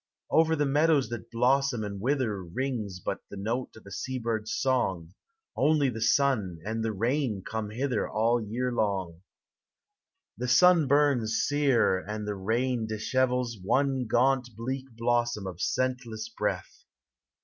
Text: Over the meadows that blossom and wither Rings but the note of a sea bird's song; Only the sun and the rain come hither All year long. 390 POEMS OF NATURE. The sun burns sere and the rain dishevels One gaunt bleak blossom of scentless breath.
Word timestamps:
Over 0.31 0.55
the 0.55 0.65
meadows 0.65 1.09
that 1.09 1.29
blossom 1.29 1.83
and 1.83 2.01
wither 2.01 2.43
Rings 2.43 2.99
but 2.99 3.19
the 3.29 3.37
note 3.37 3.75
of 3.75 3.85
a 3.85 3.91
sea 3.91 4.17
bird's 4.17 4.51
song; 4.51 5.13
Only 5.55 5.89
the 5.89 6.01
sun 6.01 6.57
and 6.65 6.83
the 6.83 6.91
rain 6.91 7.43
come 7.45 7.69
hither 7.69 8.09
All 8.09 8.41
year 8.41 8.71
long. 8.71 9.21
390 10.39 10.39
POEMS 10.39 10.39
OF 10.39 10.39
NATURE. 10.39 10.39
The 10.39 10.57
sun 10.81 10.87
burns 10.87 11.43
sere 11.47 11.99
and 11.99 12.27
the 12.27 12.35
rain 12.35 12.87
dishevels 12.87 13.59
One 13.63 14.07
gaunt 14.07 14.49
bleak 14.57 14.85
blossom 14.97 15.45
of 15.45 15.61
scentless 15.61 16.29
breath. 16.29 16.83